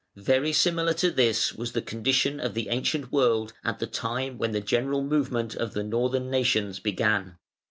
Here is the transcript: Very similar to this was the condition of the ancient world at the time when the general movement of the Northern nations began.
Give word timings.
Very 0.15 0.51
similar 0.51 0.93
to 0.93 1.11
this 1.11 1.53
was 1.53 1.73
the 1.73 1.81
condition 1.83 2.39
of 2.39 2.55
the 2.55 2.69
ancient 2.69 3.11
world 3.11 3.53
at 3.63 3.77
the 3.77 3.85
time 3.85 4.39
when 4.39 4.51
the 4.51 4.59
general 4.59 5.03
movement 5.03 5.53
of 5.55 5.73
the 5.73 5.83
Northern 5.83 6.31
nations 6.31 6.79
began. 6.79 7.37